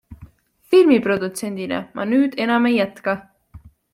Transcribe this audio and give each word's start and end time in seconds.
Filmiprodutsendina 0.71 1.77
ma 1.99 2.07
nüüd 2.13 2.39
enam 2.47 2.67
ei 2.73 2.75
jätka. 2.79 3.15